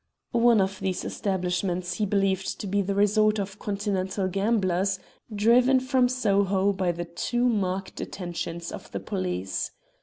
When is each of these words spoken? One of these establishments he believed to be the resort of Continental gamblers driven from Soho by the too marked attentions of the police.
One 0.41 0.59
of 0.61 0.79
these 0.79 1.05
establishments 1.05 1.93
he 1.93 2.07
believed 2.07 2.59
to 2.59 2.65
be 2.65 2.81
the 2.81 2.95
resort 2.95 3.37
of 3.37 3.59
Continental 3.59 4.27
gamblers 4.27 4.97
driven 5.31 5.79
from 5.79 6.09
Soho 6.09 6.73
by 6.73 6.91
the 6.91 7.05
too 7.05 7.47
marked 7.47 8.01
attentions 8.01 8.71
of 8.71 8.89
the 8.93 8.99
police. 8.99 9.69